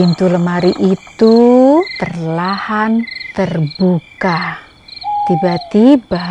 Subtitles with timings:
[0.00, 1.36] Pintu lemari itu
[2.00, 3.04] perlahan
[3.36, 4.56] terbuka.
[5.28, 6.24] Tiba-tiba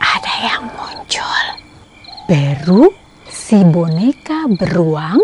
[0.00, 1.44] ada yang muncul.
[2.24, 2.88] Beru
[3.28, 5.20] si boneka beruang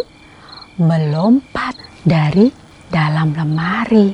[0.76, 1.72] melompat
[2.04, 2.52] dari
[2.92, 4.12] dalam lemari.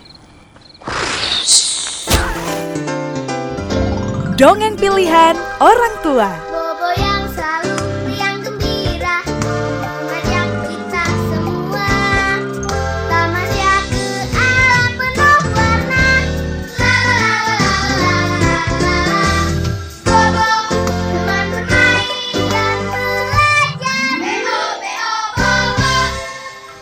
[4.39, 6.56] Dongeng pilihan orang tua.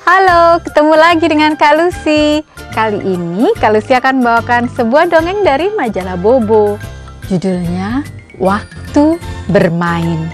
[0.05, 2.45] Halo, ketemu lagi dengan Kak Lucy.
[2.77, 6.77] Kali ini Kak Lucy akan membawakan sebuah dongeng dari majalah Bobo.
[7.33, 8.05] Judulnya
[8.37, 9.17] Waktu
[9.49, 10.29] Bermain.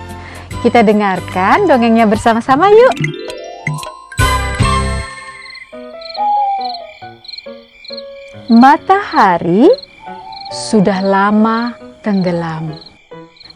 [0.66, 2.94] Kita dengarkan dongengnya bersama-sama yuk.
[8.50, 9.70] Matahari
[10.50, 12.74] sudah lama tenggelam.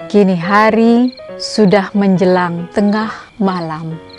[0.07, 1.11] Kini hari
[1.43, 3.11] sudah menjelang tengah
[3.43, 4.14] malam.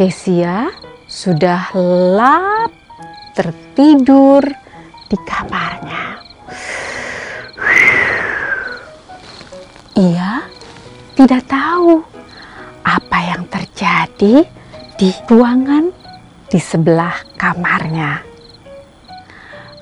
[0.00, 0.72] Kesia
[1.04, 1.76] sudah
[2.16, 2.72] lap
[3.36, 4.40] tertidur
[5.12, 6.24] di kamarnya.
[10.00, 10.48] Ia
[11.12, 12.00] tidak tahu
[12.80, 14.48] apa yang terjadi
[14.96, 15.92] di ruangan
[16.48, 18.24] di sebelah kamarnya.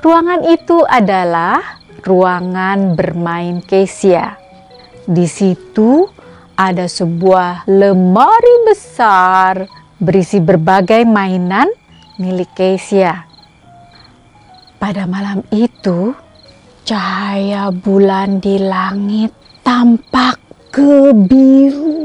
[0.03, 4.35] Ruangan itu adalah ruangan bermain Kesia.
[5.07, 6.11] Di situ
[6.59, 11.67] ada sebuah lemari besar berisi berbagai mainan
[12.19, 13.27] milik Kesia.
[14.79, 16.15] Pada malam itu,
[16.87, 19.35] cahaya bulan di langit
[19.67, 20.39] tampak
[20.71, 21.99] kebiruan.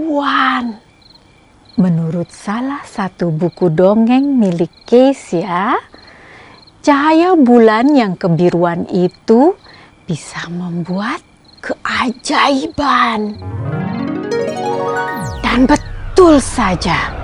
[1.78, 5.78] Menurut salah satu buku dongeng milik Kesia,
[6.82, 9.54] cahaya bulan yang kebiruan itu
[10.10, 11.22] bisa membuat
[11.62, 13.38] keajaiban.
[15.46, 17.23] Dan betul saja,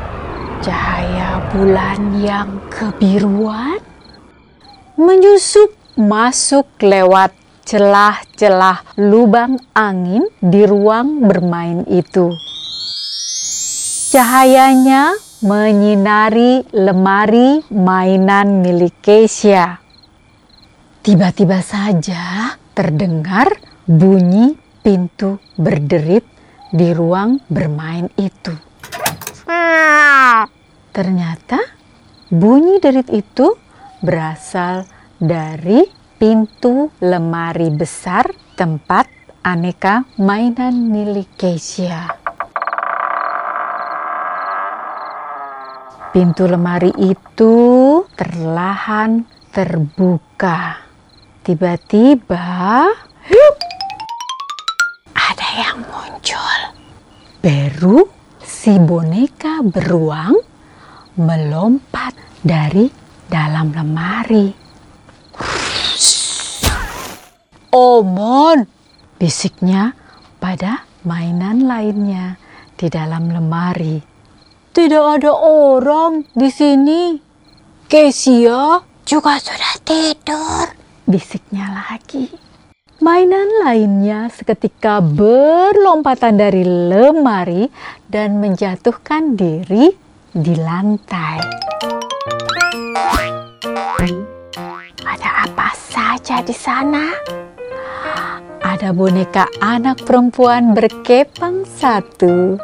[0.60, 3.80] cahaya bulan yang kebiruan
[5.00, 7.32] menyusup masuk lewat
[7.64, 12.36] celah-celah lubang angin di ruang bermain itu.
[14.12, 19.80] Cahayanya menyinari lemari mainan milik Kesia.
[21.00, 23.48] Tiba-tiba saja terdengar
[23.88, 26.28] bunyi pintu berderit
[26.76, 28.52] di ruang bermain itu.
[31.00, 31.56] Ternyata
[32.28, 33.56] bunyi derit itu
[34.04, 34.84] berasal
[35.16, 35.88] dari
[36.20, 38.28] pintu lemari besar
[38.60, 39.08] tempat
[39.40, 42.04] aneka mainan milik Kesia.
[46.12, 47.56] Pintu lemari itu
[48.04, 49.24] perlahan
[49.56, 50.84] terbuka.
[51.48, 52.44] Tiba-tiba
[55.16, 56.60] ada yang muncul.
[57.40, 58.04] Beru
[58.44, 60.49] si boneka beruang
[61.20, 62.88] melompat dari
[63.28, 64.48] dalam lemari.
[67.70, 68.66] Omon,
[69.20, 69.94] bisiknya
[70.40, 72.40] pada mainan lainnya
[72.80, 74.00] di dalam lemari.
[74.72, 77.20] Tidak ada orang di sini.
[77.86, 80.66] Kesia juga sudah tidur.
[81.04, 82.32] Bisiknya lagi.
[83.00, 87.68] Mainan lainnya seketika berlompatan dari lemari
[88.08, 91.42] dan menjatuhkan diri di lantai.
[95.02, 97.10] Ada apa saja di sana?
[98.62, 102.62] Ada boneka anak perempuan berkepang satu.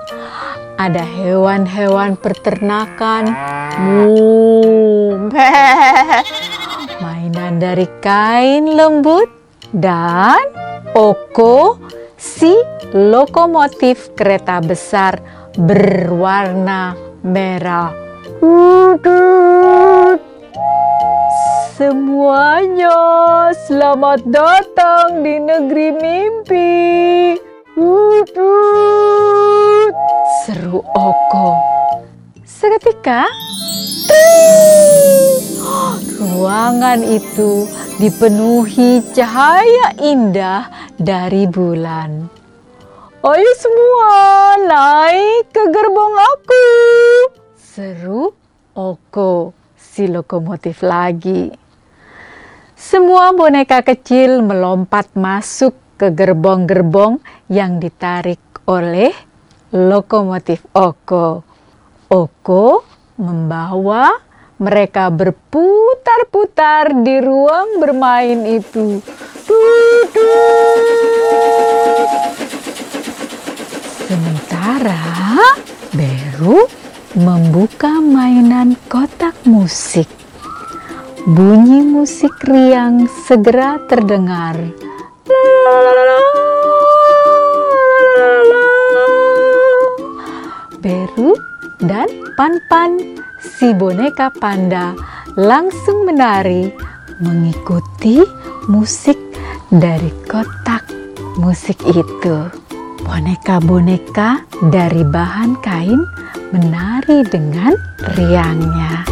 [0.78, 3.34] Ada hewan-hewan peternakan.
[7.02, 9.28] Mainan dari kain lembut
[9.74, 10.40] dan
[10.94, 11.81] Oko
[12.16, 12.54] si
[12.94, 15.19] lokomotif kereta besar
[15.60, 17.89] berwarna merah.
[18.45, 20.22] Udut.
[21.75, 27.36] Semuanya selamat datang di negeri mimpi.
[27.75, 28.45] Udut.
[30.45, 31.57] Seru Oko.
[32.45, 33.27] Seketika,
[36.22, 37.68] ruangan itu
[38.00, 42.44] dipenuhi cahaya indah dari bulan.
[43.25, 46.66] Ayo semua naik ke gerbong aku.
[47.57, 48.38] Seru
[48.77, 51.50] Oko si lokomotif lagi.
[52.77, 57.18] Semua boneka kecil melompat masuk ke gerbong-gerbong
[57.50, 58.38] yang ditarik
[58.69, 59.10] oleh
[59.74, 61.42] lokomotif Oko.
[62.06, 62.86] Oko
[63.18, 64.22] membawa
[64.62, 69.01] mereka berputar-putar di ruang bermain itu.
[69.42, 69.94] Sementara
[77.86, 80.10] membuka mainan kotak musik.
[81.30, 84.58] Bunyi musik riang segera terdengar.
[90.82, 91.38] Beru
[91.86, 94.98] dan Pan-Pan si boneka panda
[95.38, 96.74] langsung menari
[97.22, 98.18] mengikuti
[98.66, 99.18] musik
[99.70, 100.90] dari kotak
[101.38, 102.50] musik itu.
[103.06, 104.42] Boneka-boneka
[104.74, 106.02] dari bahan kain
[106.53, 107.74] menari dengan
[108.13, 109.06] riangnya.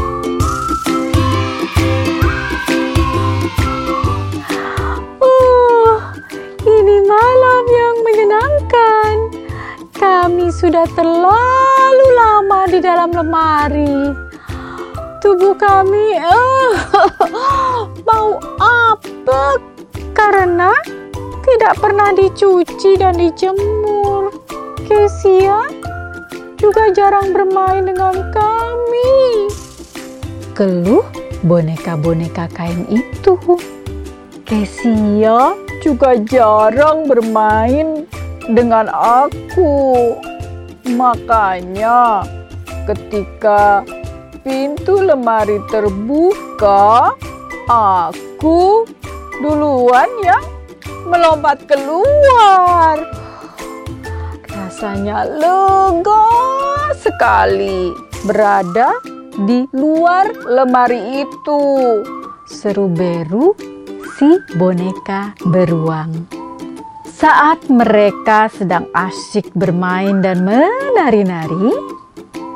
[5.18, 5.98] Oh,
[6.62, 9.14] ini malam yang menyenangkan.
[9.96, 14.12] Kami sudah terlalu lama di dalam lemari.
[15.24, 16.76] Tubuh kami uh,
[18.04, 19.64] bau apek
[20.12, 20.76] karena
[21.48, 24.36] tidak pernah dicuci dan dijemur.
[24.84, 25.72] Kesia
[26.64, 29.52] juga jarang bermain dengan kami.
[30.56, 31.04] Keluh
[31.44, 33.36] boneka-boneka kain itu.
[34.48, 38.08] Kesia juga jarang bermain
[38.48, 40.16] dengan aku.
[40.88, 42.24] Makanya
[42.88, 43.84] ketika
[44.48, 47.12] pintu lemari terbuka,
[47.68, 48.88] aku
[49.44, 50.48] duluan yang
[51.12, 53.23] melompat keluar.
[54.74, 56.26] Rasanya lega
[56.98, 57.94] sekali
[58.26, 58.98] berada
[59.46, 61.62] di luar lemari itu.
[62.50, 63.54] Seru Beru
[64.18, 66.26] si boneka beruang.
[67.06, 71.70] Saat mereka sedang asyik bermain dan menari-nari,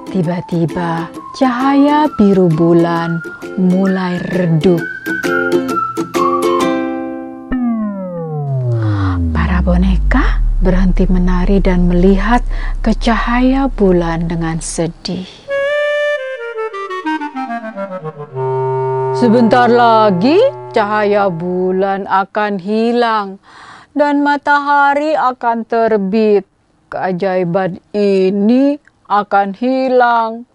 [0.09, 3.21] tiba-tiba cahaya biru bulan
[3.61, 4.81] mulai redup.
[9.37, 12.41] Para boneka berhenti menari dan melihat
[12.81, 15.27] ke cahaya bulan dengan sedih.
[19.17, 20.37] Sebentar lagi
[20.73, 23.41] cahaya bulan akan hilang
[23.97, 26.45] dan matahari akan terbit.
[26.87, 28.77] Keajaiban ini
[29.09, 30.45] akan hilang.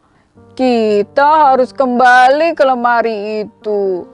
[0.55, 4.07] Kita harus kembali ke lemari itu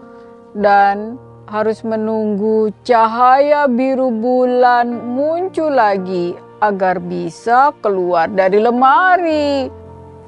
[0.56, 9.72] dan harus menunggu cahaya biru bulan muncul lagi agar bisa keluar dari lemari.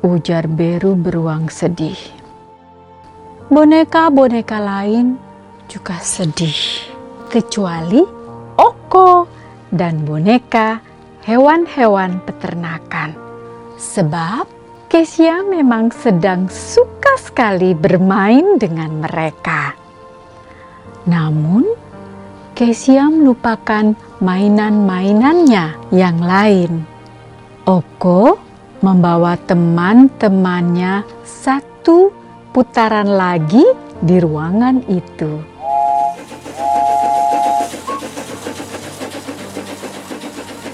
[0.00, 1.98] Ujar Beru beruang sedih.
[3.52, 5.20] Boneka-boneka lain
[5.68, 6.88] juga sedih,
[7.28, 8.00] kecuali
[8.56, 9.28] Oko
[9.68, 10.80] dan boneka
[11.28, 13.12] hewan-hewan peternakan.
[13.76, 19.79] Sebab Kesia memang sedang suka sekali bermain dengan mereka.
[21.10, 21.66] Namun,
[22.60, 26.84] Kesia melupakan mainan-mainannya yang lain.
[27.64, 28.36] Oko
[28.84, 32.12] membawa teman-temannya satu
[32.52, 33.64] putaran lagi
[34.04, 35.40] di ruangan itu.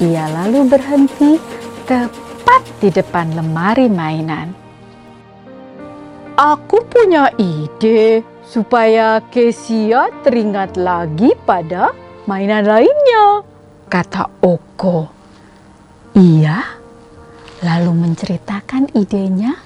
[0.03, 1.38] Ia lalu berhenti
[1.87, 4.50] tepat di depan lemari mainan.
[6.35, 11.91] Aku punya ide supaya Kesia teringat lagi pada
[12.31, 13.43] mainan lainnya,
[13.91, 15.11] kata Oko.
[16.17, 16.79] Ia
[17.61, 19.59] lalu menceritakan idenya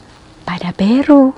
[0.42, 1.30] pada Beru.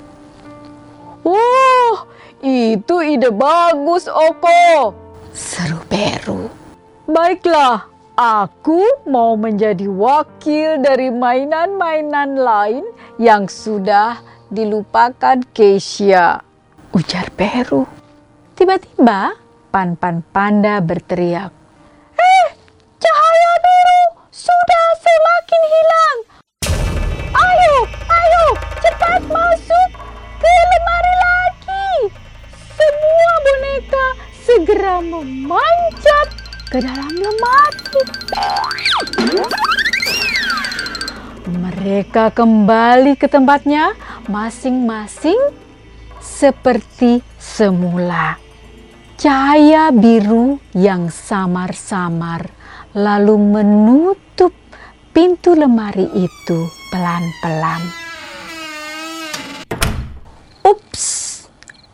[1.23, 1.97] Wah,
[2.43, 4.95] itu ide bagus, Oko.
[5.31, 6.51] Seru Beru.
[7.07, 12.85] Baiklah, aku mau menjadi wakil dari mainan-mainan lain
[13.21, 14.19] yang sudah
[14.51, 16.52] dilupakan Keisha.
[16.93, 17.89] Ujar Beru.
[18.53, 19.33] Tiba-tiba,
[19.73, 21.49] Pan-Pan Panda berteriak.
[22.13, 22.47] Eh,
[23.01, 26.19] cahaya biru sudah semakin hilang.
[27.33, 28.45] Ayo, ayo,
[28.85, 29.89] cepat masuk
[30.37, 32.13] ke lemari lagi.
[32.77, 34.07] Semua boneka
[34.45, 36.29] segera memanjat
[36.69, 38.01] ke dalam lemari.
[41.57, 43.97] Mereka kembali ke tempatnya
[44.29, 45.41] masing-masing
[46.43, 48.35] seperti semula.
[49.15, 52.51] Cahaya biru yang samar-samar
[52.99, 54.51] lalu menutup
[55.15, 56.59] pintu lemari itu
[56.91, 57.83] pelan-pelan.
[60.67, 61.07] Ups,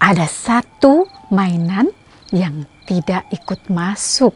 [0.01, 1.93] ada satu mainan
[2.33, 4.33] yang tidak ikut masuk.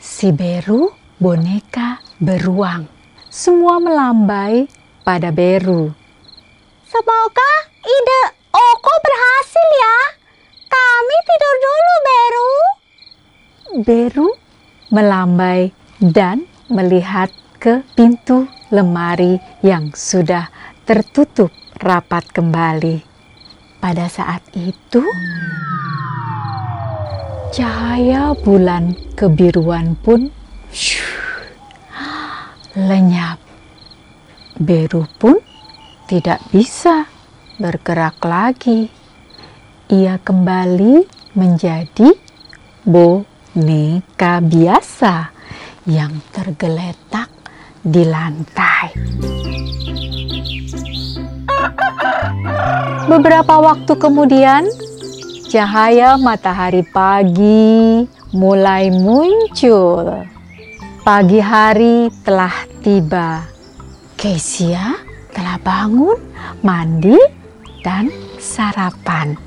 [0.00, 0.88] Si Beru
[1.20, 2.88] boneka beruang.
[3.28, 4.64] Semua melambai
[5.04, 5.92] pada Beru.
[6.88, 7.52] Semoga
[7.84, 8.41] ide
[8.72, 9.98] Oko berhasil ya.
[10.72, 12.52] Kami tidur dulu, Beru.
[13.84, 14.28] Beru
[14.88, 17.28] melambai dan melihat
[17.60, 20.48] ke pintu lemari yang sudah
[20.88, 21.52] tertutup
[21.84, 23.04] rapat kembali.
[23.76, 25.04] Pada saat itu,
[27.52, 30.32] cahaya bulan kebiruan pun
[30.72, 31.44] syuh,
[32.72, 33.36] lenyap.
[34.56, 35.36] Beru pun
[36.08, 37.11] tidak bisa
[37.60, 38.88] bergerak lagi.
[39.92, 41.04] Ia kembali
[41.36, 42.12] menjadi
[42.84, 45.28] boneka biasa
[45.88, 47.28] yang tergeletak
[47.82, 48.88] di lantai.
[53.10, 54.64] Beberapa waktu kemudian,
[55.50, 60.24] cahaya matahari pagi mulai muncul.
[61.02, 63.42] Pagi hari telah tiba.
[64.14, 64.96] Kesia
[65.34, 66.14] telah bangun,
[66.62, 67.18] mandi,
[67.86, 68.08] dan
[68.38, 69.38] sarapan.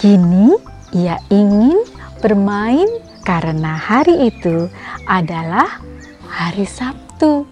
[0.00, 0.56] Kini
[0.96, 1.76] ia ingin
[2.24, 2.88] bermain
[3.24, 4.68] karena hari itu
[5.04, 5.80] adalah
[6.28, 7.44] hari Sabtu.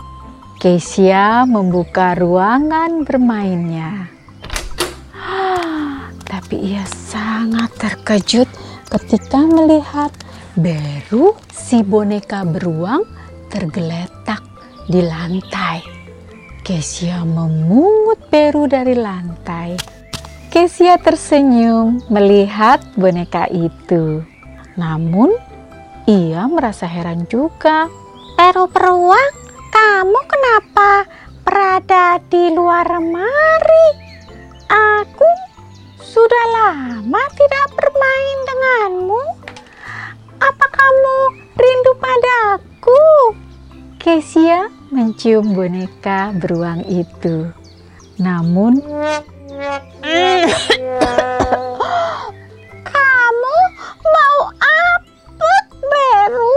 [0.59, 4.11] Kesia membuka ruangan bermainnya.
[6.29, 8.49] Tapi ia sangat terkejut
[8.91, 10.11] ketika melihat
[10.59, 13.07] Beru si boneka beruang
[13.47, 14.43] tergeletak
[14.91, 15.98] di lantai.
[16.69, 19.81] Kesia memungut Beru dari lantai.
[20.53, 24.21] Kesia tersenyum melihat boneka itu.
[24.77, 25.33] Namun,
[26.05, 27.89] ia merasa heran juga.
[28.37, 29.33] Beru beruang,
[29.73, 31.09] kamu kenapa
[31.41, 33.89] berada di luar lemari?
[34.69, 35.48] Aku
[45.19, 47.51] mencium boneka beruang itu.
[48.23, 48.79] Namun,
[52.87, 53.59] kamu
[53.99, 56.55] mau apa, Beru?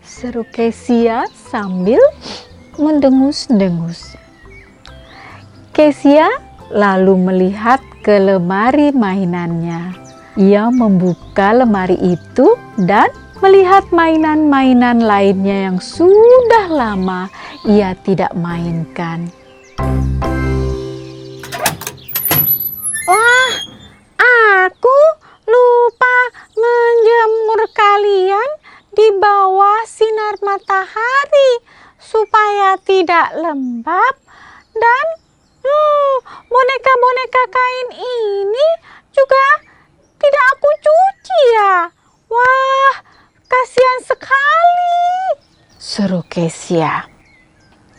[0.00, 2.00] Seru Kesia sambil
[2.80, 4.16] mendengus-dengus.
[5.76, 6.32] Kesia
[6.72, 9.92] lalu melihat ke lemari mainannya.
[10.40, 12.56] Ia membuka lemari itu
[12.88, 17.26] dan melihat mainan-mainan lainnya yang sudah lama
[17.66, 19.34] ia tidak mainkan.
[23.02, 23.52] Wah,
[24.22, 24.98] aku
[25.50, 26.18] lupa
[26.54, 28.50] menjemur kalian
[28.94, 31.50] di bawah sinar matahari
[31.98, 34.14] supaya tidak lembab
[34.70, 35.06] dan
[35.66, 36.14] hmm,
[36.46, 38.68] boneka-boneka kain ini
[39.10, 39.46] juga
[40.22, 41.90] tidak aku cuci ya.
[42.32, 42.81] Wah,
[43.62, 44.98] kasihan sekali.
[45.78, 47.06] Seru Kesia.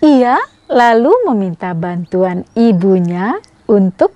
[0.03, 0.35] Ia
[0.67, 3.39] lalu meminta bantuan ibunya
[3.71, 4.11] untuk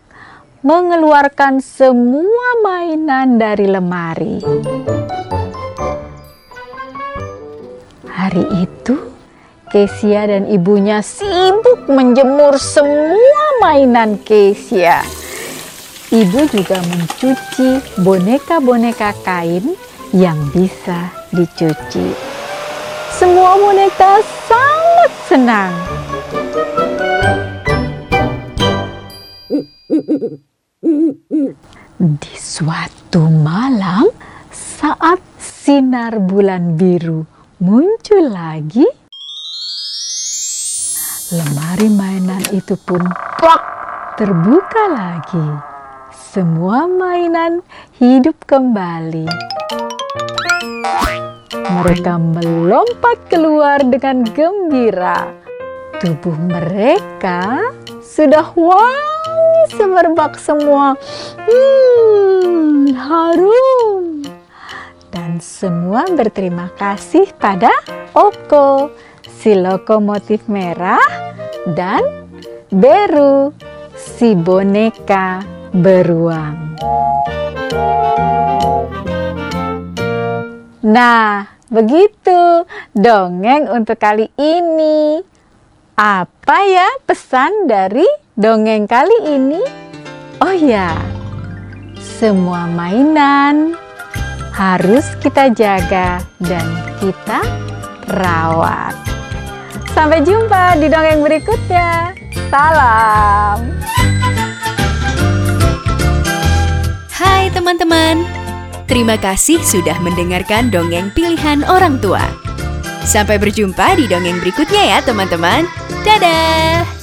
[0.68, 4.44] mengeluarkan semua mainan dari lemari.
[8.12, 9.08] Hari itu,
[9.72, 15.00] Kesia dan ibunya sibuk menjemur semua mainan Kesia.
[16.12, 19.80] Ibu juga mencuci boneka-boneka kain
[20.12, 22.14] yang bisa dicuci.
[23.12, 25.74] Semua boneka sangat senang.
[31.98, 34.06] Di suatu malam,
[34.54, 37.26] saat sinar bulan biru
[37.58, 38.86] muncul lagi,
[41.34, 43.02] lemari mainan itu pun
[44.16, 45.48] terbuka lagi.
[46.14, 47.66] Semua mainan
[47.98, 49.26] hidup kembali.
[51.68, 55.30] Mereka melompat keluar dengan gembira.
[56.02, 60.98] Tubuh mereka sudah wangi semerbak semua.
[61.46, 64.26] Hmm, harum.
[65.14, 67.72] Dan semua berterima kasih pada
[68.18, 68.90] Oko,
[69.26, 71.02] si lokomotif merah,
[71.78, 72.02] dan
[72.68, 73.56] Beru,
[73.96, 75.40] si boneka
[75.72, 76.76] beruang.
[80.88, 82.64] Nah, begitu
[82.96, 85.20] dongeng untuk kali ini.
[86.00, 88.08] Apa ya pesan dari
[88.40, 89.60] dongeng kali ini?
[90.40, 90.96] Oh ya,
[92.00, 93.76] semua mainan
[94.56, 96.64] harus kita jaga dan
[97.04, 97.44] kita
[98.08, 98.96] rawat.
[99.92, 102.16] Sampai jumpa di dongeng berikutnya.
[102.48, 103.76] Salam.
[107.12, 108.37] Hai teman-teman,
[108.88, 112.24] terima kasih sudah mendengarkan dongeng pilihan orang tua.
[113.08, 115.64] Sampai berjumpa di dongeng berikutnya ya teman-teman.
[116.04, 116.97] Dadah!